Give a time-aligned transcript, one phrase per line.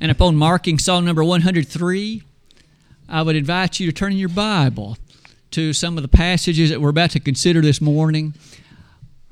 [0.00, 2.22] And upon marking Psalm number 103,
[3.08, 4.98] I would invite you to turn in your Bible
[5.52, 8.34] to some of the passages that we're about to consider this morning.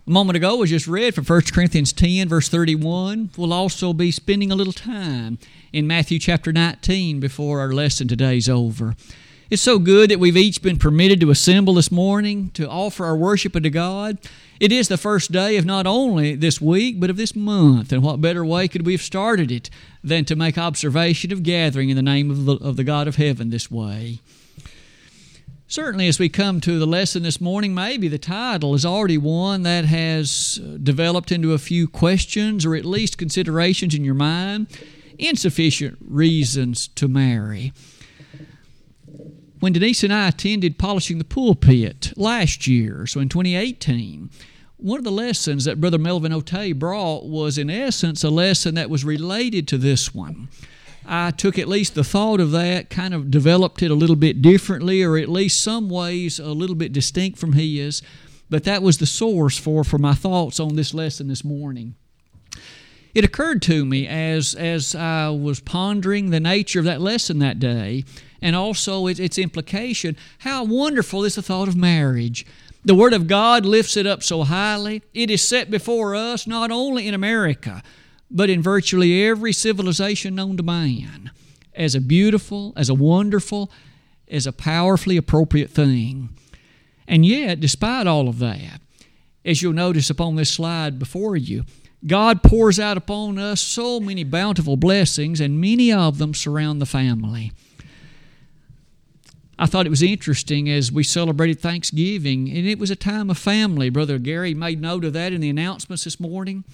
[0.06, 3.30] A moment ago was just read from 1 Corinthians 10, verse 31.
[3.36, 5.38] We'll also be spending a little time
[5.72, 8.94] in Matthew chapter 19 before our lesson today is over.
[9.50, 13.16] It's so good that we've each been permitted to assemble this morning to offer our
[13.16, 14.18] worship unto God.
[14.60, 17.92] It is the first day of not only this week, but of this month.
[17.92, 19.68] And what better way could we have started it
[20.02, 23.16] than to make observation of gathering in the name of the, of the God of
[23.16, 24.20] heaven this way?
[25.66, 29.62] Certainly, as we come to the lesson this morning, maybe the title is already one
[29.62, 34.68] that has uh, developed into a few questions or at least considerations in your mind.
[35.18, 37.72] Insufficient reasons to marry
[39.64, 44.28] when Denise and I attended polishing the pulpit last year, so in 2018,
[44.76, 48.90] one of the lessons that Brother Melvin Otey brought was, in essence, a lesson that
[48.90, 50.50] was related to this one.
[51.06, 54.42] I took at least the thought of that, kind of developed it a little bit
[54.42, 58.02] differently, or at least some ways a little bit distinct from his.
[58.50, 61.94] But that was the source for, for my thoughts on this lesson this morning.
[63.14, 67.60] It occurred to me as, as I was pondering the nature of that lesson that
[67.60, 68.04] day
[68.44, 70.18] and also its, its implication.
[70.40, 72.44] How wonderful is the thought of marriage!
[72.84, 75.02] The Word of God lifts it up so highly.
[75.14, 77.82] It is set before us not only in America,
[78.30, 81.30] but in virtually every civilization known to man
[81.74, 83.70] as a beautiful, as a wonderful,
[84.28, 86.28] as a powerfully appropriate thing.
[87.08, 88.82] And yet, despite all of that,
[89.42, 91.64] as you'll notice upon this slide before you,
[92.06, 96.86] God pours out upon us so many bountiful blessings, and many of them surround the
[96.86, 97.50] family.
[99.58, 103.38] I thought it was interesting as we celebrated Thanksgiving, and it was a time of
[103.38, 103.88] family.
[103.88, 106.64] Brother Gary made note of that in the announcements this morning.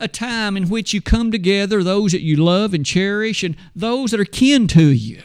[0.00, 4.10] A time in which you come together, those that you love and cherish, and those
[4.10, 5.22] that are kin to you.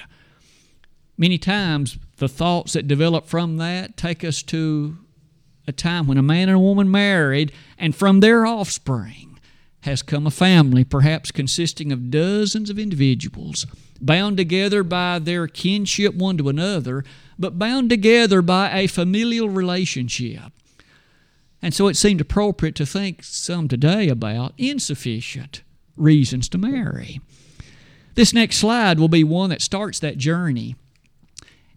[1.18, 4.98] Many times, the thoughts that develop from that take us to
[5.68, 9.29] a time when a man and a woman married, and from their offspring
[9.82, 13.66] has come a family, perhaps consisting of dozens of individuals
[14.02, 17.04] bound together by their kinship one to another,
[17.38, 20.52] but bound together by a familial relationship.
[21.62, 25.62] And so it seemed appropriate to think some today about insufficient
[25.98, 27.20] reasons to marry.
[28.16, 30.76] This next slide will be one that starts that journey.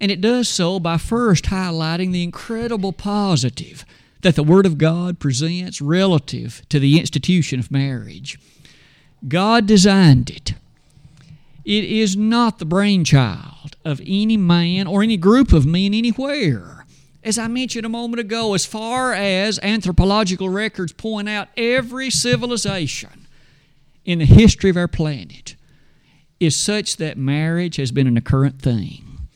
[0.00, 3.84] And it does so by first highlighting the incredible positive
[4.22, 8.38] that the Word of God presents relative to the institution of marriage.
[9.28, 10.54] God designed it
[11.64, 16.84] it is not the brainchild of any man or any group of men anywhere.
[17.22, 23.28] As I mentioned a moment ago, as far as anthropological records point out, every civilization
[24.04, 25.54] in the history of our planet
[26.40, 29.28] is such that marriage has been an occurrent thing.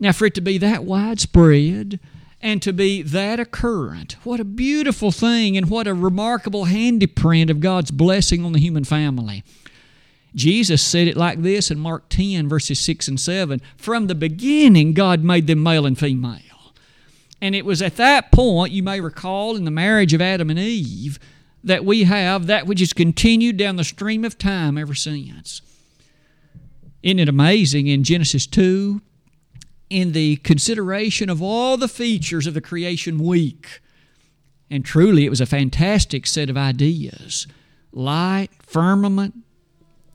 [0.00, 2.00] Now, for it to be that widespread
[2.44, 7.58] and to be that occurrent, what a beautiful thing and what a remarkable handiprint of
[7.58, 9.42] God's blessing on the human family.
[10.34, 14.92] Jesus said it like this in Mark 10, verses 6 and 7 From the beginning,
[14.92, 16.74] God made them male and female.
[17.40, 20.58] And it was at that point, you may recall, in the marriage of Adam and
[20.58, 21.18] Eve,
[21.62, 25.62] that we have that which has continued down the stream of time ever since.
[27.02, 29.00] Isn't it amazing in Genesis 2,
[29.90, 33.80] in the consideration of all the features of the creation week?
[34.70, 37.46] And truly, it was a fantastic set of ideas
[37.92, 39.34] light, firmament,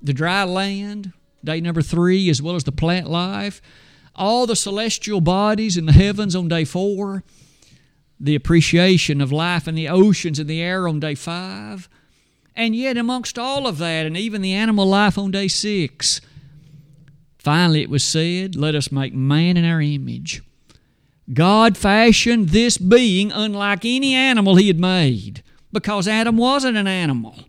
[0.02, 1.14] the dry land,
[1.44, 3.62] day number three, as well as the plant life,
[4.16, 7.24] all the celestial bodies in the heavens on day four,
[8.20, 11.88] the appreciation of life in the oceans and the air on day five,
[12.56, 16.20] and yet amongst all of that, and even the animal life on day six,
[17.50, 20.44] finally it was said, Let us make man in our image.
[21.34, 27.40] God fashioned this being unlike any animal he had made because Adam wasn't an animal.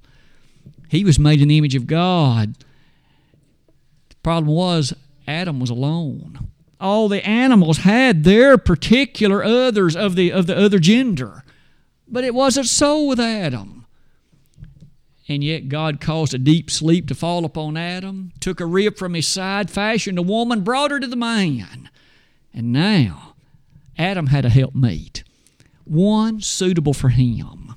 [0.88, 2.56] He was made in the image of God.
[4.08, 4.94] The problem was,
[5.28, 6.48] Adam was alone.
[6.80, 11.44] All the animals had their particular others of the, of the other gender.
[12.08, 13.84] But it wasn't so with Adam.
[15.30, 19.14] And yet God caused a deep sleep to fall upon Adam, took a rib from
[19.14, 21.88] his side, fashioned a woman, brought her to the man.
[22.52, 23.36] And now
[23.96, 25.22] Adam had a helpmate,
[25.84, 27.76] one suitable for him.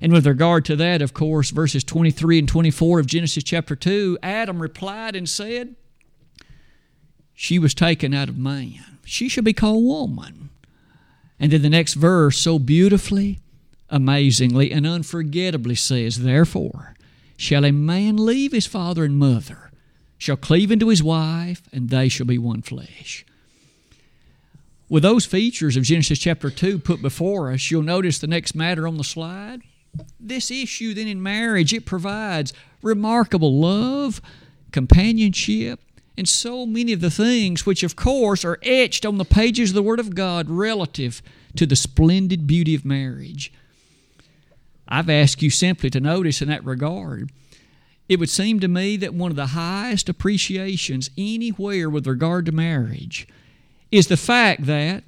[0.00, 4.16] And with regard to that, of course, verses 23 and 24 of Genesis chapter 2,
[4.22, 5.74] Adam replied and said,
[7.34, 9.00] She was taken out of man.
[9.04, 10.50] She shall be called woman.
[11.40, 13.40] And then the next verse, so beautifully,
[13.90, 16.94] amazingly, and unforgettably says, Therefore,
[17.36, 19.70] shall a man leave his father and mother,
[20.18, 23.24] shall cleave unto his wife, and they shall be one flesh.
[24.88, 28.88] With those features of Genesis chapter 2 put before us, you'll notice the next matter
[28.88, 29.62] on the slide.
[30.18, 32.52] This issue, then, in marriage, it provides
[32.82, 34.20] remarkable love,
[34.72, 35.80] companionship,
[36.16, 39.74] and so many of the things which, of course, are etched on the pages of
[39.74, 41.22] the Word of God relative
[41.56, 43.52] to the splendid beauty of marriage.
[44.90, 47.30] I've asked you simply to notice in that regard.
[48.08, 52.52] It would seem to me that one of the highest appreciations anywhere with regard to
[52.52, 53.28] marriage
[53.92, 55.04] is the fact that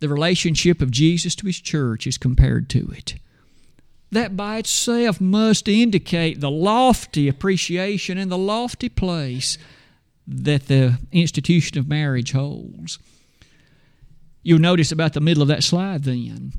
[0.00, 3.16] the relationship of Jesus to his church is compared to it.
[4.10, 9.58] That by itself must indicate the lofty appreciation and the lofty place
[10.26, 12.98] that the institution of marriage holds.
[14.42, 16.52] You'll notice about the middle of that slide then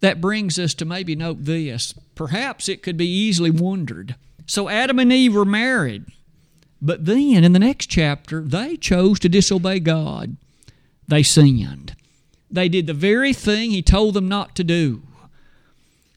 [0.00, 1.94] that brings us to maybe note this.
[2.14, 4.16] Perhaps it could be easily wondered.
[4.46, 6.04] So Adam and Eve were married,
[6.82, 10.36] but then in the next chapter, they chose to disobey God.
[11.06, 11.94] They sinned.
[12.50, 15.02] They did the very thing He told them not to do.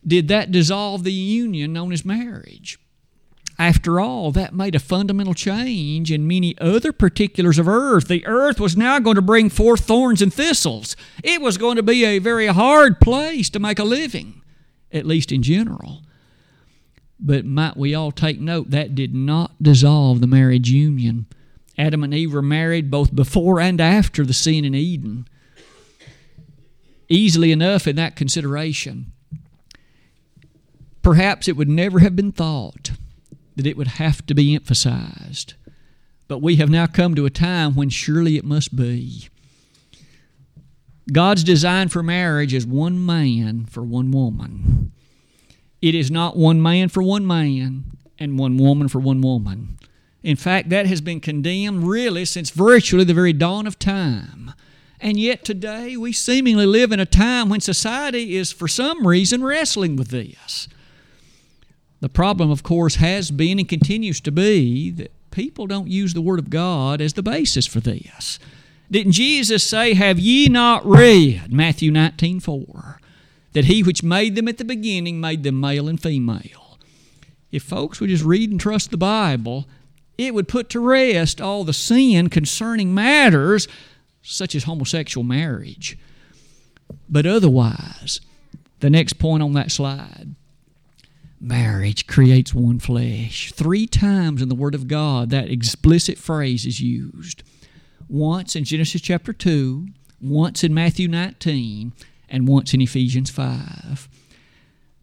[0.06, 2.80] Did that dissolve the union known as marriage?
[3.60, 8.08] After all, that made a fundamental change in many other particulars of earth.
[8.08, 10.96] The earth was now going to bring forth thorns and thistles.
[11.24, 14.42] It was going to be a very hard place to make a living,
[14.92, 16.02] at least in general.
[17.20, 21.28] But might we all take note that did not dissolve the marriage union.
[21.78, 25.28] Adam and Eve were married both before and after the sin in Eden.
[27.08, 29.12] Easily enough in that consideration.
[31.04, 32.92] Perhaps it would never have been thought
[33.56, 35.54] that it would have to be emphasized.
[36.28, 39.30] But we have now come to a time when surely it must be.
[41.12, 44.92] God's design for marriage is one man for one woman.
[45.82, 47.84] It is not one man for one man
[48.18, 49.78] and one woman for one woman.
[50.24, 54.54] In fact, that has been condemned really since virtually the very dawn of time.
[55.02, 59.44] And yet today we seemingly live in a time when society is for some reason
[59.44, 60.70] wrestling with this.
[62.04, 66.20] The problem, of course, has been and continues to be that people don't use the
[66.20, 68.40] Word of God as the basis for this.
[68.92, 73.00] Didn't Jesus say, Have ye not read, Matthew 19 4,
[73.54, 76.78] that he which made them at the beginning made them male and female?
[77.54, 79.66] If folks would just read and trust the Bible,
[80.18, 83.66] it would put to rest all the sin concerning matters
[84.22, 85.98] such as homosexual marriage.
[87.08, 88.20] But otherwise,
[88.82, 90.36] the next point on that slide
[91.44, 93.52] marriage creates one flesh.
[93.52, 97.44] Three times in the Word of God, that explicit phrase is used.
[98.08, 99.88] Once in Genesis chapter 2,
[100.22, 101.94] once in Matthew 19,
[102.30, 104.10] and once in Ephesians 5.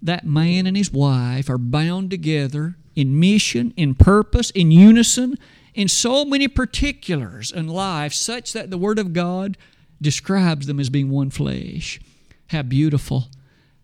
[0.03, 5.37] That man and his wife are bound together in mission, in purpose, in unison,
[5.75, 9.57] in so many particulars in life, such that the Word of God
[10.03, 12.01] describes them as being one flesh.
[12.49, 13.29] How beautiful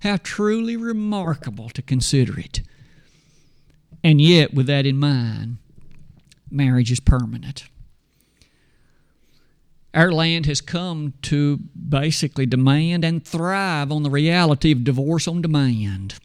[0.00, 2.60] how truly remarkable to consider it.
[4.04, 5.58] And yet, with that in mind,
[6.50, 7.64] marriage is permanent.
[9.94, 15.40] Our land has come to basically demand and thrive on the reality of divorce on
[15.40, 16.18] demand.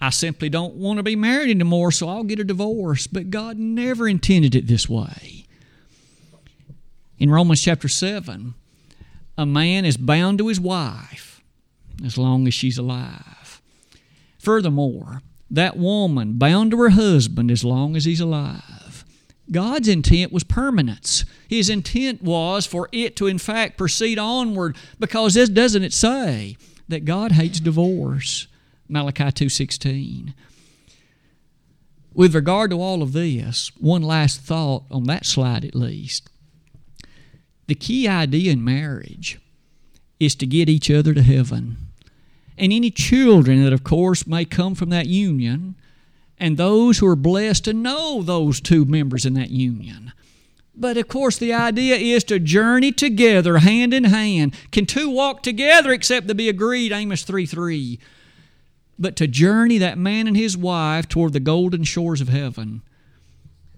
[0.00, 3.06] I simply don't want to be married anymore, so I'll get a divorce.
[3.06, 5.44] But God never intended it this way.
[7.18, 8.54] In Romans chapter 7,
[9.36, 11.29] a man is bound to his wife
[12.04, 13.60] as long as she's alive.
[14.38, 19.04] Furthermore, that woman bound to her husband as long as he's alive.
[19.50, 21.24] God's intent was permanence.
[21.48, 26.56] His intent was for it to in fact proceed onward because this doesn't it say
[26.88, 28.46] that God hates divorce?
[28.88, 30.34] Malachi 2:16.
[32.14, 36.28] With regard to all of this, one last thought on that slide at least.
[37.66, 39.38] The key idea in marriage
[40.18, 41.89] is to get each other to heaven
[42.60, 45.74] and any children that, of course, may come from that union,
[46.38, 50.12] and those who are blessed to know those two members in that union.
[50.74, 54.54] But of course, the idea is to journey together, hand in hand.
[54.70, 56.92] Can two walk together except to be agreed?
[56.92, 57.98] Amos 3 3.
[58.98, 62.82] But to journey that man and his wife toward the golden shores of heaven.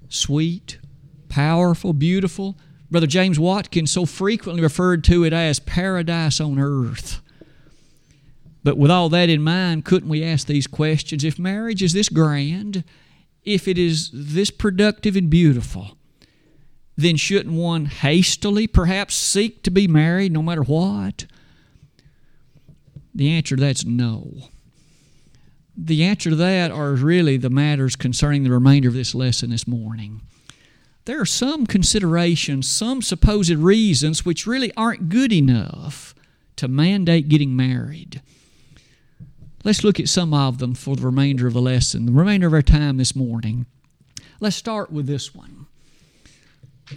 [0.09, 0.79] Sweet,
[1.29, 2.57] powerful, beautiful.
[2.91, 7.23] Brother James Watkins so frequently referred to it as paradise on earth.
[8.65, 11.25] But with all that in mind, couldn't we ask these questions?
[11.25, 12.85] If marriage is this grand,
[13.45, 15.97] if it is this productive and beautiful,
[16.97, 21.27] then shouldn't one hastily perhaps seek to be married no matter what?
[23.15, 24.49] The answer to that's no.
[25.77, 29.67] The answer to that are really the matters concerning the remainder of this lesson this
[29.67, 30.23] morning.
[31.05, 36.15] There are some considerations, some supposed reasons which really aren't good enough
[36.57, 38.23] to mandate getting married.
[39.65, 42.53] Let's look at some of them for the remainder of the lesson, the remainder of
[42.53, 43.67] our time this morning.
[44.41, 45.67] Let's start with this one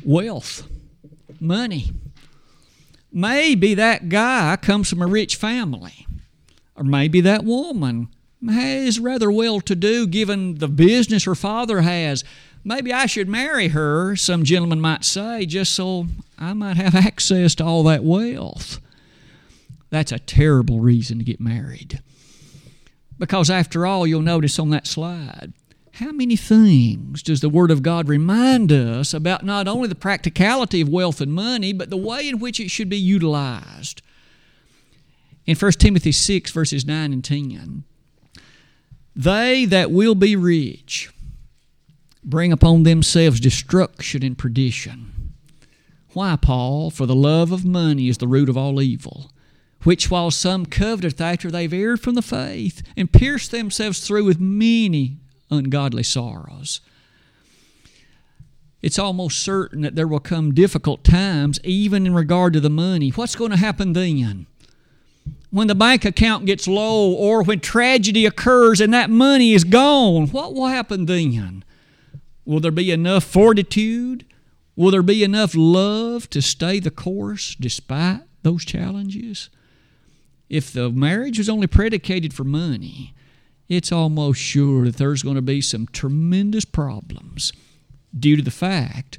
[0.03, 0.67] wealth,
[1.39, 1.91] money.
[3.11, 6.07] Maybe that guy comes from a rich family,
[6.75, 8.09] or maybe that woman
[8.41, 12.23] is rather well to do given the business her father has.
[12.63, 16.07] Maybe I should marry her, some gentleman might say, just so
[16.39, 18.79] I might have access to all that wealth.
[19.91, 22.01] That's a terrible reason to get married.
[23.17, 25.53] Because after all, you'll notice on that slide,
[25.93, 30.81] how many things does the Word of God remind us about not only the practicality
[30.81, 34.01] of wealth and money, but the way in which it should be utilized?
[35.45, 37.83] In 1 Timothy 6, verses 9 and 10,
[39.15, 41.11] they that will be rich
[42.25, 45.33] bring upon themselves destruction and perdition.
[46.13, 46.89] Why, Paul?
[46.89, 49.31] For the love of money is the root of all evil,
[49.85, 54.39] which while some coveteth after they've erred from the faith, and pierced themselves through with
[54.39, 55.17] many
[55.49, 56.81] ungodly sorrows.
[58.81, 63.09] It's almost certain that there will come difficult times, even in regard to the money.
[63.09, 64.47] What's going to happen then?
[65.51, 70.27] When the bank account gets low, or when tragedy occurs and that money is gone,
[70.27, 71.63] what will happen then?
[72.43, 74.25] Will there be enough fortitude?
[74.75, 79.49] Will there be enough love to stay the course despite those challenges?
[80.49, 83.13] If the marriage was only predicated for money,
[83.67, 87.51] it's almost sure that there's going to be some tremendous problems
[88.17, 89.17] due to the fact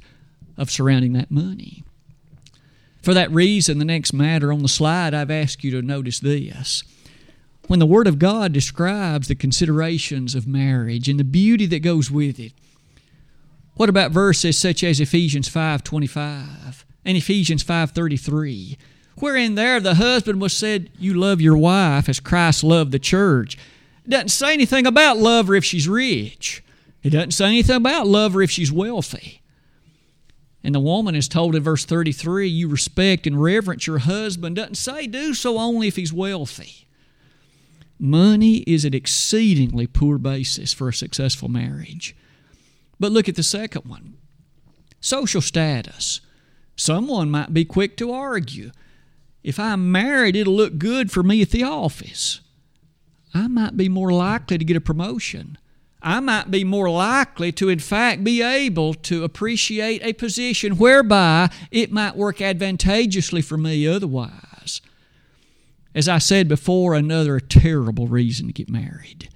[0.56, 1.83] of surrounding that money.
[3.02, 6.83] For that reason, the next matter on the slide, I've asked you to notice this.
[7.66, 12.11] When the Word of God describes the considerations of marriage and the beauty that goes
[12.11, 12.52] with it,
[13.75, 18.76] what about verses such as Ephesians 5:25 and Ephesians 5:33,
[19.18, 23.56] wherein there the husband was said, "You love your wife as Christ loved the church."
[24.04, 26.62] It doesn't say anything about love her if she's rich.
[27.02, 29.42] It doesn't say anything about love her if she's wealthy.
[30.62, 34.56] And the woman is told in verse 33, you respect and reverence your husband.
[34.56, 36.88] Doesn't say do so only if he's wealthy.
[37.99, 42.16] Money is an exceedingly poor basis for a successful marriage.
[42.99, 44.14] But look at the second one
[45.00, 46.20] social status.
[46.75, 48.73] Someone might be quick to argue
[49.46, 52.40] if I'm married, it'll look good for me at the office.
[53.32, 55.56] I might be more likely to get a promotion.
[56.02, 61.48] I might be more likely to, in fact, be able to appreciate a position whereby
[61.70, 64.80] it might work advantageously for me otherwise.
[65.94, 69.28] As I said before, another terrible reason to get married.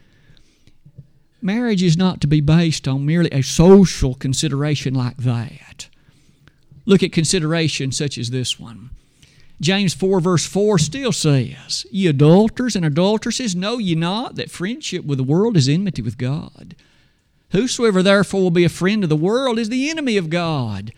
[1.41, 5.89] Marriage is not to be based on merely a social consideration like that.
[6.85, 8.91] Look at considerations such as this one.
[9.61, 15.05] James 4, verse 4 still says, Ye adulterers and adulteresses, know ye not that friendship
[15.05, 16.75] with the world is enmity with God?
[17.51, 20.93] Whosoever therefore will be a friend of the world is the enemy of God.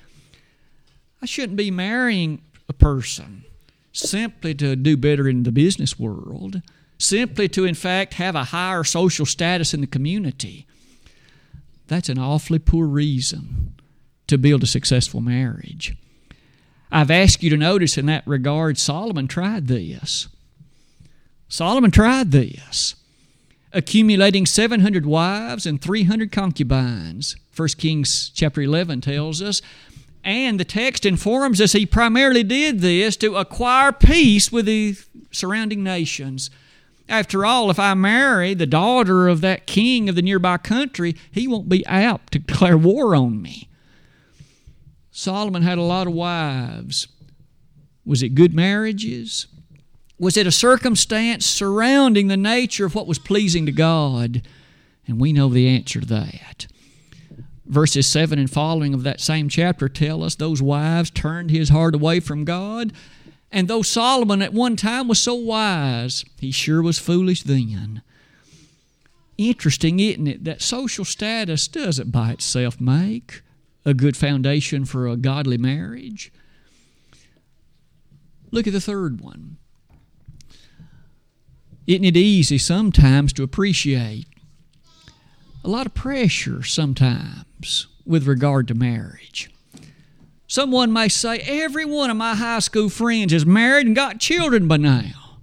[1.21, 3.45] I shouldn't be marrying a person
[3.92, 6.62] simply to do better in the business world
[7.02, 10.66] simply to, in fact, have a higher social status in the community.
[11.88, 13.75] That's an awfully poor reason
[14.28, 15.97] to build a successful marriage.
[16.93, 20.29] I've asked you to notice in that regard, Solomon tried this.
[21.49, 22.95] Solomon tried this,
[23.73, 27.35] accumulating 700 wives and 300 concubines.
[27.57, 29.63] 1 Kings chapter 11 tells us.
[30.23, 34.97] And the text informs us he primarily did this to acquire peace with the
[35.31, 36.51] surrounding nations.
[37.09, 41.49] After all, if I marry the daughter of that king of the nearby country, he
[41.49, 43.69] won't be apt to declare war on me.
[45.12, 47.07] Solomon had a lot of wives.
[48.04, 49.47] Was it good marriages?
[50.19, 54.42] Was it a circumstance surrounding the nature of what was pleasing to God?
[55.07, 56.66] And we know the answer to that.
[57.64, 61.95] Verses 7 and following of that same chapter tell us those wives turned his heart
[61.95, 62.92] away from God
[63.52, 68.00] and though Solomon at one time was so wise, he sure was foolish then.
[69.37, 73.42] Interesting, isn't it, that social status doesn't by itself make
[73.85, 76.33] a good foundation for a godly marriage?
[78.51, 79.57] Look at the third one.
[81.87, 84.27] Isn't it easy sometimes to appreciate
[85.65, 89.51] a lot of pressure sometimes with regard to marriage?
[90.47, 94.69] Someone may say, Every one of my high school friends is married and got children
[94.69, 95.39] by now.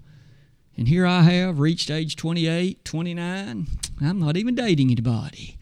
[0.78, 3.68] And here I have reached age 28, 29.
[4.02, 5.59] I'm not even dating anybody.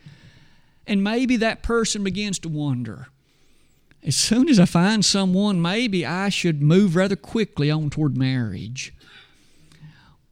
[0.88, 3.08] And maybe that person begins to wonder
[4.08, 8.94] as soon as I find someone, maybe I should move rather quickly on toward marriage.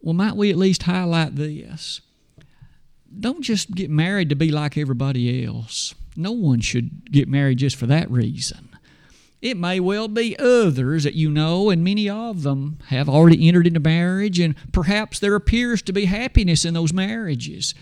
[0.01, 1.99] Well, might we at least highlight this?
[3.19, 5.93] Don't just get married to be like everybody else.
[6.15, 8.69] No one should get married just for that reason.
[9.41, 13.67] It may well be others that you know, and many of them have already entered
[13.67, 17.75] into marriage, and perhaps there appears to be happiness in those marriages.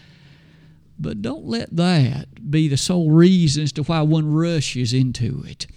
[0.99, 5.67] But don't let that be the sole reason as to why one rushes into it.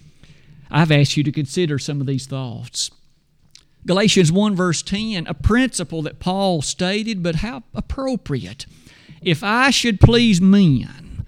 [0.70, 2.90] I've asked you to consider some of these thoughts.
[3.86, 8.66] Galatians 1, verse 10, a principle that Paul stated, but how appropriate.
[9.22, 11.24] If I should please men,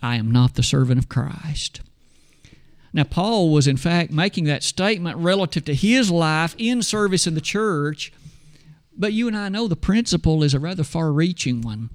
[0.00, 1.80] I am not the servant of Christ.
[2.92, 7.34] Now, Paul was in fact making that statement relative to his life in service in
[7.34, 8.12] the church,
[8.96, 11.90] but you and I know the principle is a rather far reaching one.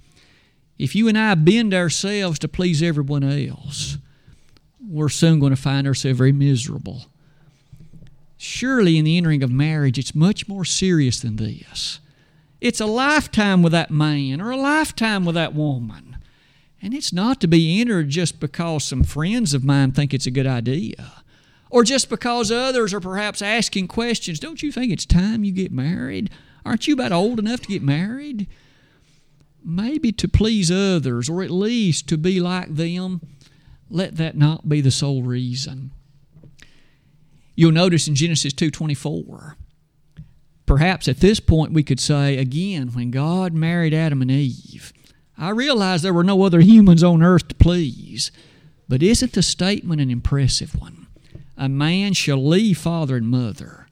[0.81, 3.99] If you and I bend ourselves to please everyone else,
[4.83, 7.05] we're soon going to find ourselves very miserable.
[8.35, 11.99] Surely, in the entering of marriage, it's much more serious than this.
[12.59, 16.17] It's a lifetime with that man or a lifetime with that woman.
[16.81, 20.31] And it's not to be entered just because some friends of mine think it's a
[20.31, 21.23] good idea,
[21.69, 24.39] or just because others are perhaps asking questions.
[24.39, 26.31] Don't you think it's time you get married?
[26.65, 28.47] Aren't you about old enough to get married?
[29.63, 33.21] Maybe to please others, or at least to be like them.
[33.89, 35.91] Let that not be the sole reason.
[37.55, 39.55] You'll notice in Genesis 2:24.
[40.65, 44.93] Perhaps at this point we could say again when God married Adam and Eve,
[45.37, 48.31] I realize there were no other humans on earth to please,
[48.87, 51.07] but isn't the statement an impressive one?
[51.57, 53.87] A man shall leave father and mother.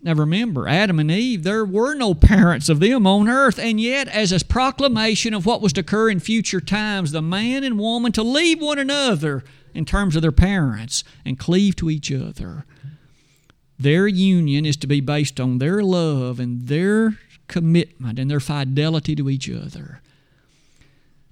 [0.00, 4.06] Now remember, Adam and Eve, there were no parents of them on earth, and yet,
[4.08, 8.12] as a proclamation of what was to occur in future times, the man and woman
[8.12, 9.42] to leave one another
[9.74, 12.64] in terms of their parents and cleave to each other.
[13.78, 19.16] Their union is to be based on their love and their commitment and their fidelity
[19.16, 20.00] to each other.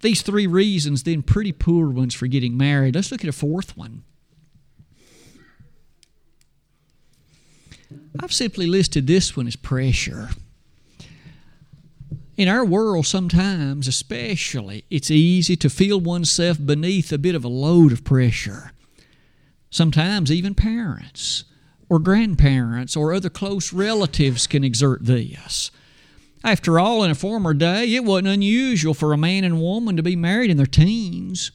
[0.01, 2.95] These three reasons, then pretty poor ones for getting married.
[2.95, 4.03] Let's look at a fourth one.
[8.21, 10.31] I've simply listed this one as pressure.
[12.37, 17.49] In our world, sometimes, especially, it's easy to feel oneself beneath a bit of a
[17.49, 18.73] load of pressure.
[19.71, 21.45] Sometimes, even parents
[21.89, 25.71] or grandparents or other close relatives can exert this.
[26.45, 30.03] After all, in a former day, it wasn't unusual for a man and woman to
[30.03, 31.53] be married in their teens.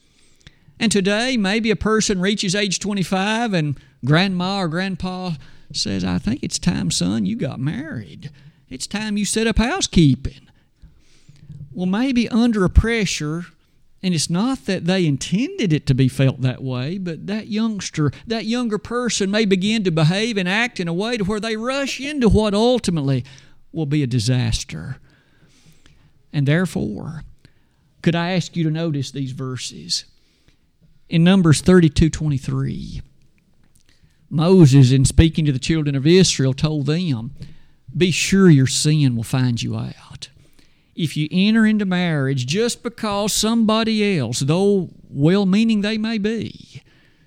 [0.79, 5.33] And today, maybe a person reaches age 25 and grandma or grandpa
[5.75, 8.31] says, I think it's time, son, you got married.
[8.69, 10.49] It's time you set up housekeeping.
[11.71, 13.45] Well, maybe under a pressure,
[14.03, 18.11] and it's not that they intended it to be felt that way, but that youngster,
[18.27, 21.55] that younger person may begin to behave and act in a way to where they
[21.55, 23.23] rush into what ultimately
[23.71, 24.97] will be a disaster.
[26.33, 27.23] And therefore,
[28.01, 30.05] could I ask you to notice these verses?
[31.09, 33.01] In Numbers 32 23,
[34.31, 37.31] Moses, in speaking to the children of Israel, told them,
[37.95, 40.29] Be sure your sin will find you out.
[40.95, 46.81] If you enter into marriage just because somebody else, though well meaning they may be,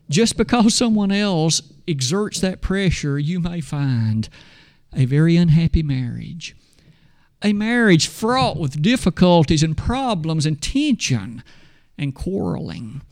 [0.08, 4.30] just because someone else exerts that pressure, you may find
[4.94, 6.56] a very unhappy marriage.
[7.42, 11.42] A marriage fraught with difficulties and problems and tension
[11.98, 13.02] and quarreling.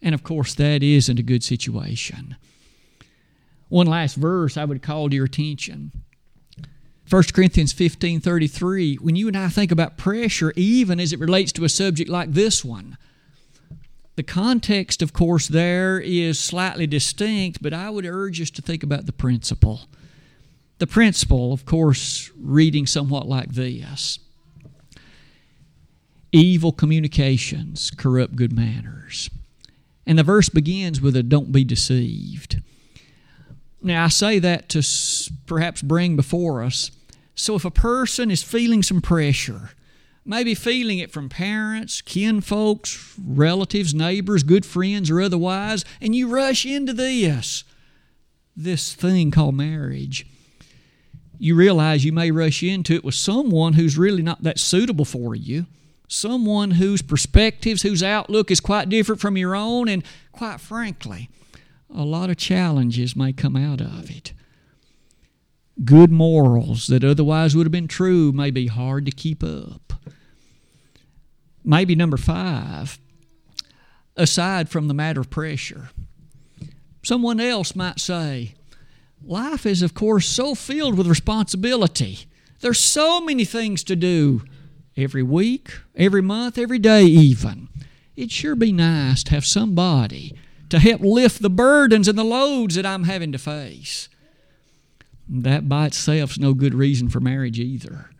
[0.00, 2.36] And of course, that isn't a good situation.
[3.70, 5.92] One last verse I would call to your attention.
[7.08, 11.50] 1 Corinthians 15 33, when you and I think about pressure, even as it relates
[11.52, 12.98] to a subject like this one,
[14.16, 18.82] the context, of course, there is slightly distinct, but I would urge us to think
[18.82, 19.88] about the principle.
[20.78, 24.18] The principle, of course, reading somewhat like this
[26.32, 29.30] Evil communications corrupt good manners.
[30.06, 32.62] And the verse begins with a don't be deceived.
[33.82, 34.82] Now, I say that to
[35.46, 36.90] perhaps bring before us.
[37.34, 39.70] So, if a person is feeling some pressure,
[40.24, 46.66] maybe feeling it from parents, kinfolks, relatives, neighbors, good friends, or otherwise, and you rush
[46.66, 47.64] into this,
[48.54, 50.26] this thing called marriage,
[51.38, 55.34] you realize you may rush into it with someone who's really not that suitable for
[55.34, 55.64] you,
[56.06, 61.30] someone whose perspectives, whose outlook is quite different from your own, and quite frankly,
[61.94, 64.32] a lot of challenges may come out of it.
[65.84, 69.94] good morals that otherwise would have been true may be hard to keep up.
[71.64, 72.98] Maybe number five,
[74.16, 75.88] aside from the matter of pressure,
[77.02, 78.54] someone else might say,
[79.22, 82.20] Life is, of course, so filled with responsibility.
[82.60, 84.42] There's so many things to do
[84.96, 87.68] every week, every month, every day, even.
[88.16, 90.34] It'd sure be nice to have somebody
[90.70, 94.08] to help lift the burdens and the loads that I'm having to face.
[95.28, 98.10] That by itself is no good reason for marriage either.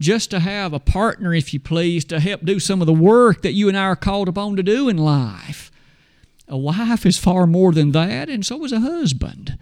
[0.00, 3.42] Just to have a partner, if you please, to help do some of the work
[3.42, 5.72] that you and I are called upon to do in life.
[6.46, 9.58] A wife is far more than that, and so is a husband.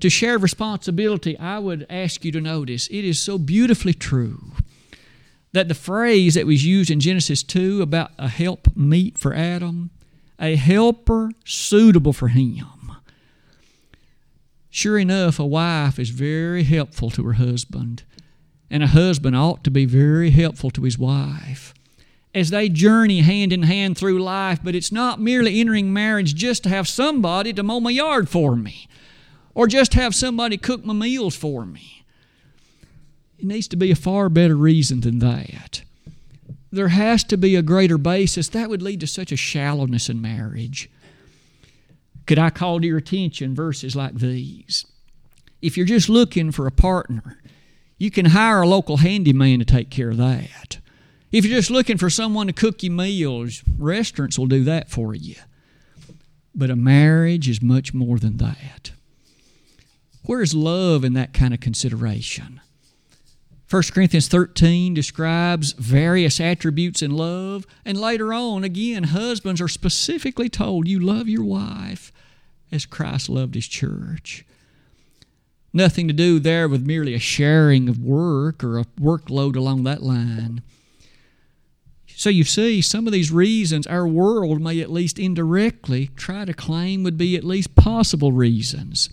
[0.00, 4.52] To share responsibility, I would ask you to notice it is so beautifully true
[5.52, 9.90] that the phrase that was used in Genesis 2 about a help meet for Adam,
[10.38, 12.66] a helper suitable for him.
[14.70, 18.02] Sure enough, a wife is very helpful to her husband,
[18.68, 21.72] and a husband ought to be very helpful to his wife
[22.34, 24.58] as they journey hand in hand through life.
[24.62, 28.56] But it's not merely entering marriage just to have somebody to mow my yard for
[28.56, 28.88] me
[29.54, 32.04] or just have somebody cook my meals for me.
[33.38, 35.82] It needs to be a far better reason than that.
[36.74, 38.48] There has to be a greater basis.
[38.48, 40.90] That would lead to such a shallowness in marriage.
[42.26, 44.84] Could I call to your attention verses like these?
[45.62, 47.40] If you're just looking for a partner,
[47.96, 50.78] you can hire a local handyman to take care of that.
[51.30, 55.14] If you're just looking for someone to cook you meals, restaurants will do that for
[55.14, 55.36] you.
[56.56, 58.90] But a marriage is much more than that.
[60.24, 62.60] Where's love in that kind of consideration?
[63.74, 70.48] 1 Corinthians 13 describes various attributes in love, and later on, again, husbands are specifically
[70.48, 72.12] told, You love your wife
[72.70, 74.46] as Christ loved his church.
[75.72, 80.04] Nothing to do there with merely a sharing of work or a workload along that
[80.04, 80.62] line.
[82.06, 86.54] So you see, some of these reasons our world may at least indirectly try to
[86.54, 89.10] claim would be at least possible reasons.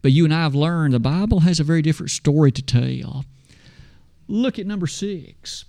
[0.00, 3.26] But you and I have learned the Bible has a very different story to tell.
[4.32, 5.66] Look at number six.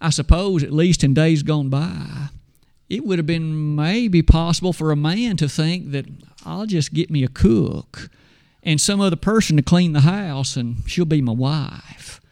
[0.00, 2.28] I suppose, at least in days gone by,
[2.88, 6.06] it would have been maybe possible for a man to think that
[6.46, 8.08] I'll just get me a cook
[8.62, 12.22] and some other person to clean the house and she'll be my wife.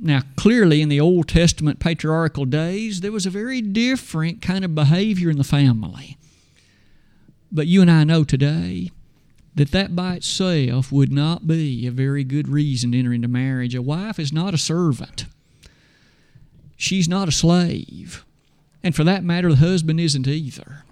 [0.00, 4.74] Now, clearly, in the Old Testament patriarchal days, there was a very different kind of
[4.74, 6.18] behavior in the family.
[7.52, 8.90] But you and I know today
[9.54, 13.74] that that by itself would not be a very good reason to enter into marriage.
[13.74, 15.26] A wife is not a servant.
[16.76, 18.24] She's not a slave.
[18.82, 20.84] And for that matter, the husband isn't either.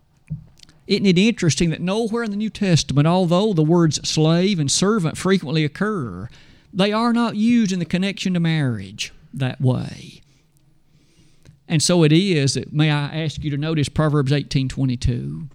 [0.87, 5.17] Isn't it interesting that nowhere in the New Testament, although the words slave and servant
[5.17, 6.29] frequently occur,
[6.73, 10.21] they are not used in the connection to marriage that way.
[11.69, 15.49] And so it is that may I ask you to notice Proverbs 18:22.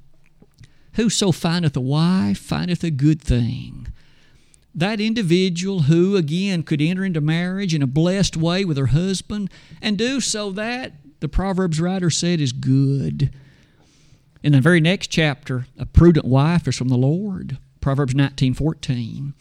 [0.96, 3.88] Whoso findeth a wife findeth a good thing.
[4.74, 9.50] That individual who, again, could enter into marriage in a blessed way with her husband
[9.82, 13.34] and do so that, the Proverbs writer said, is good.
[14.42, 17.58] In the very next chapter, a prudent wife is from the Lord.
[17.82, 19.34] Proverbs 19:14.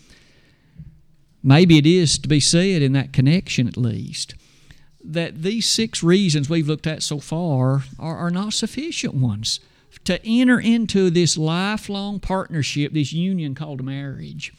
[1.43, 4.35] Maybe it is to be said in that connection at least
[5.05, 9.61] that these six reasons we've looked at so far are, are not sufficient ones
[10.04, 14.52] to enter into this lifelong partnership, this union called marriage.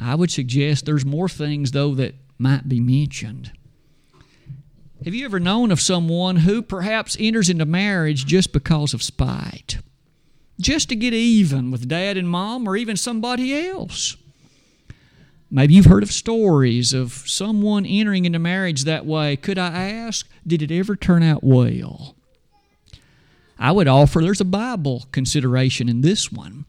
[0.00, 3.52] I would suggest there's more things, though, that might be mentioned.
[5.04, 9.78] Have you ever known of someone who perhaps enters into marriage just because of spite?
[10.58, 14.16] Just to get even with dad and mom or even somebody else?
[15.50, 19.36] Maybe you've heard of stories of someone entering into marriage that way.
[19.36, 22.16] Could I ask, did it ever turn out well?
[23.58, 26.64] I would offer there's a Bible consideration in this one.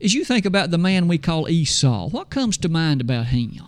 [0.00, 3.62] As you think about the man we call Esau, what comes to mind about him?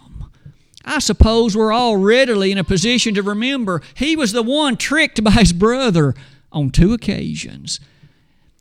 [0.84, 5.22] I suppose we're all readily in a position to remember he was the one tricked
[5.22, 6.14] by his brother
[6.52, 7.80] on two occasions.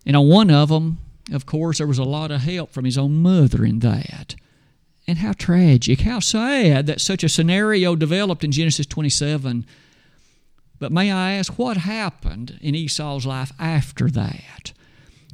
[0.06, 1.00] And on one of them,
[1.32, 4.36] of course, there was a lot of help from his own mother in that.
[5.08, 9.66] And how tragic, how sad that such a scenario developed in Genesis 27
[10.80, 14.74] but may I ask, what happened in Esau's life after that?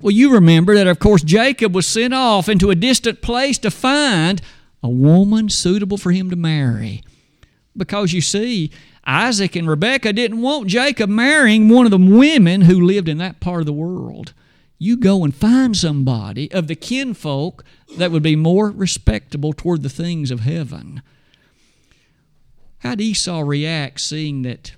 [0.02, 3.72] Well, you remember that, of course, Jacob was sent off into a distant place to
[3.72, 4.42] find
[4.82, 7.02] a woman suitable for him to marry.
[7.76, 8.72] Because you see,
[9.06, 13.40] Isaac and Rebekah didn't want Jacob marrying one of the women who lived in that
[13.40, 14.34] part of the world.
[14.78, 17.64] You go and find somebody of the kinfolk
[17.98, 21.02] that would be more respectable toward the things of heaven.
[22.80, 24.74] How did Esau react seeing that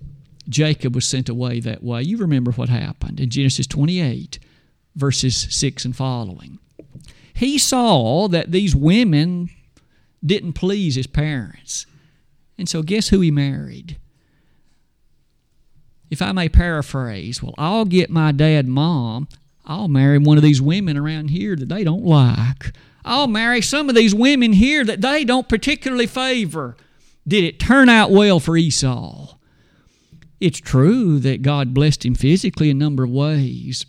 [0.47, 2.01] Jacob was sent away that way?
[2.01, 4.39] You remember what happened in Genesis 28,
[4.95, 6.59] verses 6 and following.
[7.33, 9.49] He saw that these women
[10.25, 11.85] didn't please his parents.
[12.57, 13.97] And so, guess who he married?
[16.09, 19.27] If I may paraphrase, well, I'll get my dad mom.
[19.65, 22.71] I'll marry one of these women around here that they don't like.
[23.03, 26.77] I'll marry some of these women here that they don't particularly favor.
[27.27, 29.35] Did it turn out well for Esau?
[30.45, 33.87] It's true that God blessed him physically a number of ways,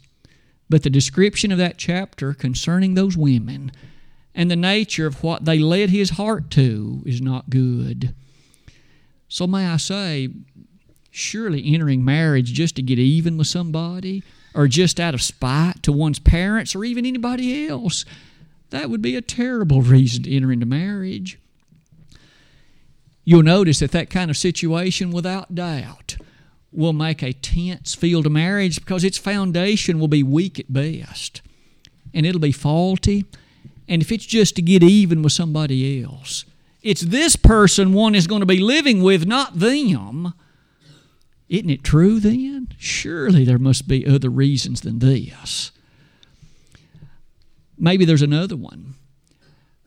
[0.70, 3.70] but the description of that chapter concerning those women
[4.34, 8.14] and the nature of what they led his heart to is not good.
[9.28, 10.30] So, may I say,
[11.10, 14.22] surely entering marriage just to get even with somebody
[14.54, 18.06] or just out of spite to one's parents or even anybody else,
[18.70, 21.38] that would be a terrible reason to enter into marriage.
[23.24, 26.16] You'll notice that that kind of situation, without doubt,
[26.76, 31.40] will make a tense field of marriage because its foundation will be weak at best
[32.12, 33.24] and it'll be faulty.
[33.88, 36.44] And if it's just to get even with somebody else,
[36.82, 40.34] it's this person one is going to be living with, not them.
[41.48, 42.68] Isn't it true then?
[42.78, 45.72] Surely there must be other reasons than this.
[47.78, 48.94] Maybe there's another one.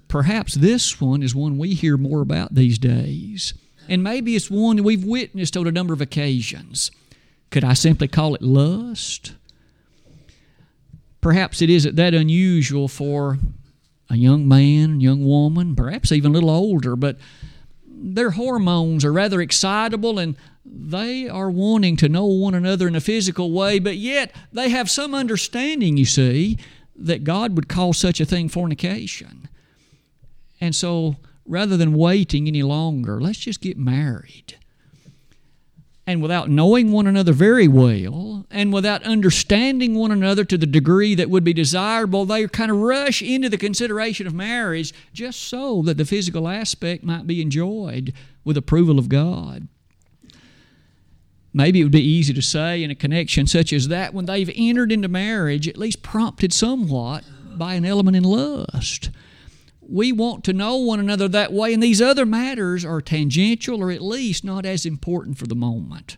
[0.08, 3.54] Perhaps this one is one we hear more about these days.
[3.90, 6.92] And maybe it's one that we've witnessed on a number of occasions.
[7.50, 9.34] Could I simply call it lust?
[11.22, 13.40] Perhaps it isn't that unusual for
[14.08, 17.18] a young man, young woman, perhaps even a little older, but
[17.86, 23.02] their hormones are rather excitable and they are wanting to know one another in a
[23.02, 26.60] physical way, but yet they have some understanding, you see,
[26.96, 29.50] that God would call such a thing fornication.
[30.62, 31.18] And so
[31.50, 34.56] rather than waiting any longer, let's just get married.
[36.06, 41.16] And without knowing one another very well, and without understanding one another to the degree
[41.16, 45.82] that would be desirable, they kind of rush into the consideration of marriage just so
[45.84, 49.68] that the physical aspect might be enjoyed with approval of God.
[51.54, 54.52] Maybe it would be easy to say in a connection such as that when they've
[54.56, 57.24] entered into marriage, at least prompted somewhat
[57.56, 59.10] by an element in lust
[59.90, 63.92] we want to know one another that way, and these other matters are tangential or
[63.92, 66.18] at least not as important for the moment.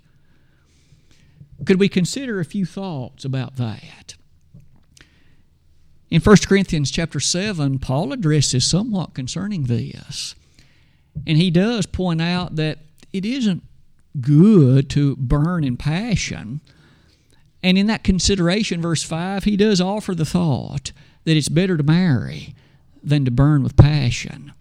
[1.66, 4.16] Could we consider a few thoughts about that?
[6.10, 10.36] In 1 Corinthians chapter 7, Paul addresses somewhat concerning this.
[11.26, 12.80] And he does point out that
[13.14, 13.64] it isn't
[14.20, 16.60] good to burn in passion.
[17.64, 20.92] And in that consideration, verse 5, he does offer the thought
[21.24, 22.56] that it's better to marry
[23.04, 24.54] than to burn with passion.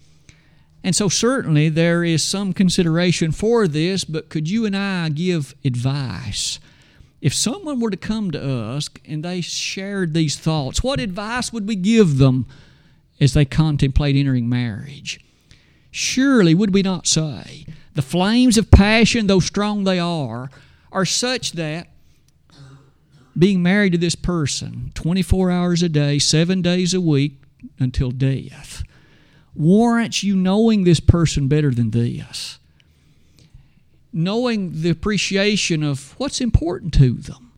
[0.83, 5.55] And so, certainly, there is some consideration for this, but could you and I give
[5.65, 6.59] advice?
[7.21, 11.69] If someone were to come to us and they shared these thoughts, what advice would
[11.69, 12.47] we give them
[13.21, 15.21] as they contemplate entering marriage?
[15.91, 20.51] Surely, would we not say, the flames of passion, though strong they are,
[20.93, 21.89] are such that
[23.39, 27.40] being married to this person 24 hours a day, seven days a week,
[27.79, 28.83] until death
[29.55, 32.59] warrants you knowing this person better than this.
[34.13, 37.53] Knowing the appreciation of what's important to them.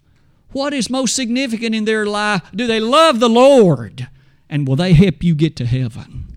[0.51, 2.43] What is most significant in their life?
[2.55, 4.09] Do they love the Lord?
[4.51, 6.37] And will they help you get to heaven?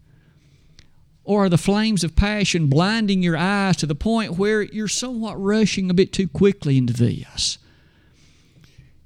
[1.25, 5.41] Or are the flames of passion blinding your eyes to the point where you're somewhat
[5.41, 7.57] rushing a bit too quickly into this?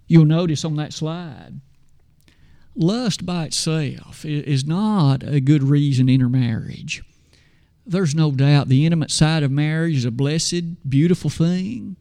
[0.06, 1.62] You'll notice on that slide
[2.79, 7.03] lust by itself is not a good reason to enter marriage.
[7.85, 11.97] There's no doubt the intimate side of marriage is a blessed, beautiful thing.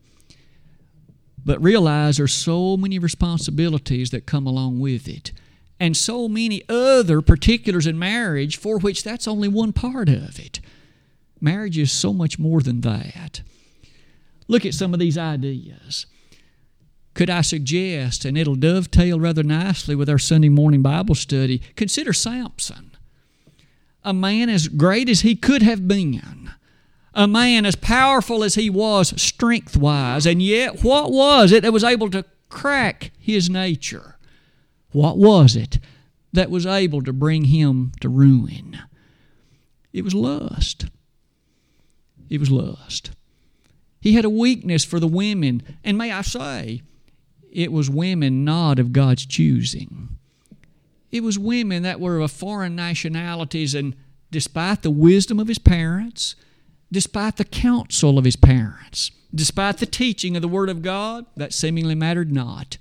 [1.45, 5.33] But realize there's so many responsibilities that come along with it,
[5.81, 10.61] and so many other particulars in marriage for which that's only one part of it.
[11.41, 13.41] Marriage is so much more than that.
[14.47, 16.07] Look at some of these ideas
[17.19, 22.13] could I suggest, and it'll dovetail rather nicely with our Sunday morning Bible study, consider
[22.13, 22.93] Samson.
[24.05, 26.53] A man as great as he could have been,
[27.13, 31.73] a man as powerful as he was strength wise, and yet what was it that
[31.73, 34.17] was able to crack his nature?
[34.93, 35.81] What was it
[36.33, 38.79] that was able to bring him to ruin?
[39.93, 40.87] It was lust.
[42.31, 43.11] It was lust.
[44.01, 46.83] He had a weakness for the women, and may I say,
[47.53, 50.19] it was women not of God's choosing.
[51.11, 53.97] It was women that were of foreign nationalities, and
[54.31, 56.37] despite the wisdom of his parents,
[56.93, 61.55] despite the counsel of his parents, despite the teaching of the Word of God, that
[61.55, 62.77] seemingly mattered not.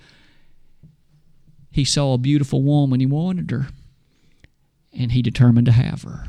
[1.72, 3.68] He saw a beautiful woman, he wanted her,
[4.92, 6.26] and he determined to have her.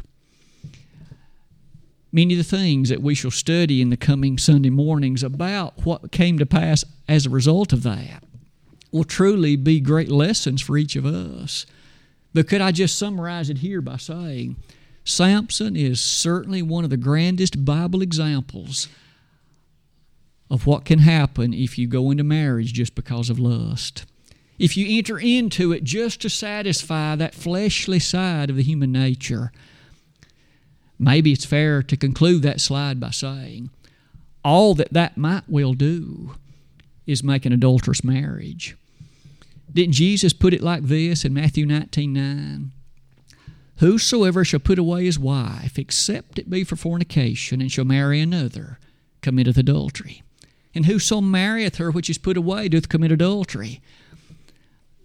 [2.12, 6.10] Many of the things that we shall study in the coming Sunday mornings about what
[6.10, 8.22] came to pass as a result of that
[8.90, 11.66] will truly be great lessons for each of us.
[12.34, 14.56] But could I just summarize it here by saying
[15.04, 18.88] Samson is certainly one of the grandest Bible examples
[20.50, 24.06] of what can happen if you go into marriage just because of lust.
[24.58, 29.52] If you enter into it just to satisfy that fleshly side of the human nature,
[30.98, 33.70] maybe it's fair to conclude that slide by saying
[34.44, 36.34] all that that might well do
[37.08, 38.76] is make an adulterous marriage.
[39.72, 42.70] Didn't Jesus put it like this in Matthew 19 9?
[43.78, 48.78] Whosoever shall put away his wife, except it be for fornication, and shall marry another,
[49.22, 50.22] committeth adultery.
[50.74, 53.80] And whoso marrieth her which is put away doth commit adultery.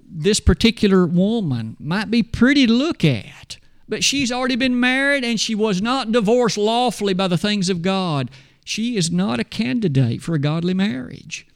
[0.08, 5.40] This particular woman might be pretty to look at, but she's already been married and
[5.40, 8.30] she was not divorced lawfully by the things of God.
[8.66, 11.48] She is not a candidate for a godly marriage,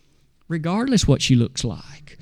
[0.47, 2.17] regardless what she looks like.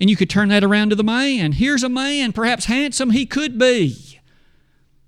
[0.00, 1.52] And you could turn that around to the man.
[1.52, 4.18] Here's a man, perhaps handsome he could be.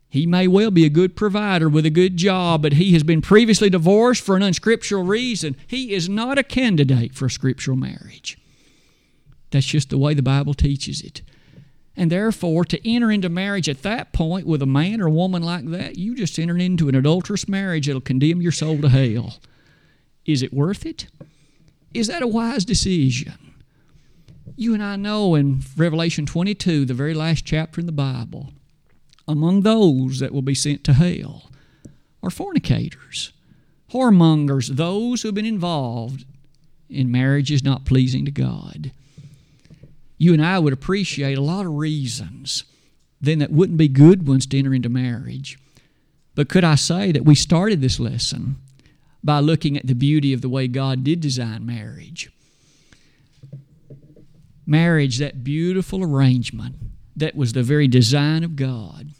[0.09, 3.23] He may well be a good provider with a good job, but he has been
[3.23, 5.57] previously divorced for an unscriptural reason.
[5.67, 8.37] He is not a candidate for a scriptural marriage.
[9.51, 11.23] That's just the way the Bible teaches it.
[11.97, 15.43] And therefore, to enter into marriage at that point with a man or a woman
[15.43, 19.39] like that, you just enter into an adulterous marriage that'll condemn your soul to hell.
[20.27, 21.07] Is it worth it?
[21.95, 23.35] Is that a wise decision?
[24.57, 28.53] You and I know in Revelation 22, the very last chapter in the Bible,
[29.27, 31.51] among those that will be sent to hell
[32.23, 33.33] are fornicators,
[33.93, 36.25] whoremongers, those who have been involved
[36.89, 38.93] in marriages not pleasing to God.
[40.19, 42.65] You and I would appreciate a lot of reasons
[43.23, 45.57] then that wouldn't be good ones to enter into marriage.
[46.35, 48.57] But could I say that we started this lesson
[49.25, 52.31] by looking at the beauty of the way God did design marriage?
[54.67, 56.77] Marriage, that beautiful arrangement
[57.17, 59.11] that was the very design of God.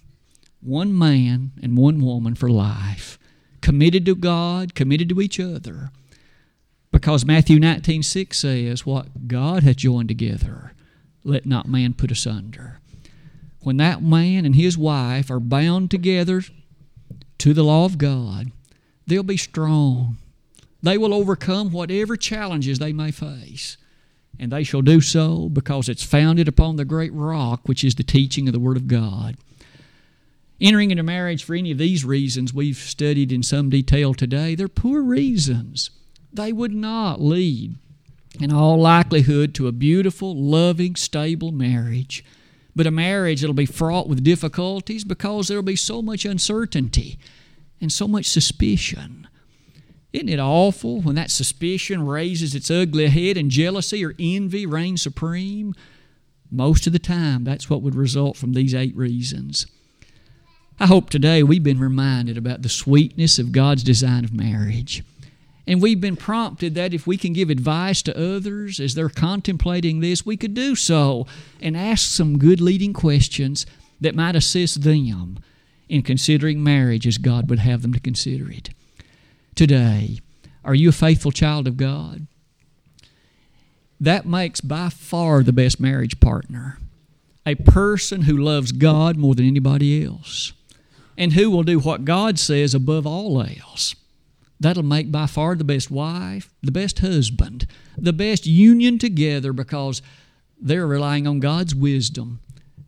[0.61, 3.19] One man and one woman for life,
[3.61, 5.91] committed to God, committed to each other.
[6.93, 10.73] Because Matthew 19 6 says, What God hath joined together,
[11.25, 12.79] let not man put asunder.
[13.61, 16.43] When that man and his wife are bound together
[17.39, 18.53] to the law of God,
[19.07, 20.19] they'll be strong.
[20.83, 23.77] They will overcome whatever challenges they may face
[24.39, 28.03] and they shall do so because it's founded upon the great rock, which is the
[28.03, 29.37] teaching of the Word of God.
[30.61, 34.69] Entering into marriage for any of these reasons we've studied in some detail today, they're
[34.69, 35.91] poor reasons.
[36.33, 37.77] They would not lead,
[38.41, 42.25] in all likelihood, to a beautiful, loving, stable marriage,
[42.75, 47.19] but a marriage that'll be fraught with difficulties because there'll be so much uncertainty
[47.83, 49.27] and so much suspicion.
[50.13, 55.03] Isn't it awful when that suspicion raises its ugly head and jealousy or envy reigns
[55.03, 55.75] supreme?
[56.51, 59.67] Most of the time, that's what would result from these eight reasons.
[60.79, 65.03] I hope today we've been reminded about the sweetness of God's design of marriage.
[65.67, 70.01] And we've been prompted that if we can give advice to others as they're contemplating
[70.01, 71.27] this, we could do so
[71.61, 73.65] and ask some good leading questions
[74.01, 75.39] that might assist them
[75.93, 78.71] in considering marriage as God would have them to consider it
[79.55, 80.21] today.
[80.65, 82.27] Are you a faithful child of God?
[84.01, 86.79] That makes by far the best marriage partner.
[87.45, 90.55] A person who loves God more than anybody else
[91.19, 93.95] and who will do what God says above all else.
[94.59, 97.67] That'll make by far the best wife, the best husband,
[97.99, 100.01] the best union together because
[100.59, 102.41] they're relying on God's wisdom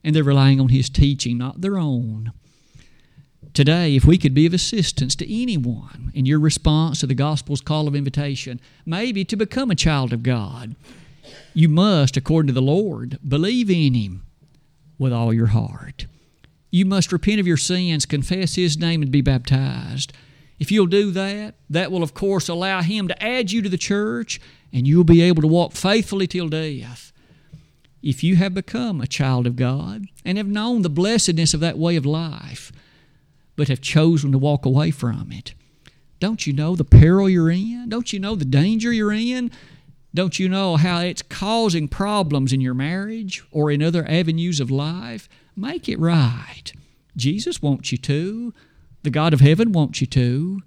[0.03, 2.33] and they're relying on His teaching, not their own.
[3.55, 7.61] Today, if we could be of assistance to anyone in your response to the gospel's
[7.61, 10.75] call of invitation, maybe to become a child of God,
[11.55, 14.27] you must, according to the Lord, believe in Him
[14.99, 16.07] with all your heart.
[16.73, 20.13] You must repent of your sins, confess His name, and be baptized.
[20.59, 23.79] If you'll do that, that will, of course, allow Him to add you to the
[23.79, 24.41] church,
[24.73, 27.13] and you'll be able to walk faithfully till death.
[28.03, 31.79] If you have become a child of God and have known the blessedness of that
[31.79, 32.73] way of life,
[33.57, 35.55] but have chosen to walk away from it.
[36.21, 37.89] Don't you know the peril you're in?
[37.89, 39.51] Don't you know the danger you're in?
[40.15, 44.71] Don't you know how it's causing problems in your marriage or in other avenues of
[44.71, 45.29] life?
[45.57, 46.73] Make it right.
[47.17, 48.55] Jesus wants you to.
[49.03, 50.63] The God of heaven wants you to.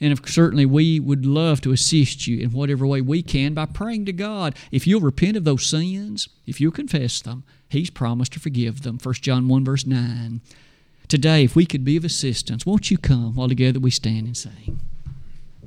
[0.00, 4.06] And certainly we would love to assist you in whatever way we can by praying
[4.06, 4.54] to God.
[4.70, 8.98] If you'll repent of those sins, if you'll confess them, He's promised to forgive them.
[9.02, 10.40] 1 John 1, verse 9.
[11.08, 14.36] Today, if we could be of assistance, won't you come while together we stand and
[14.36, 14.80] sing?